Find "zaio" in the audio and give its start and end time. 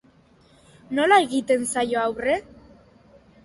1.77-2.03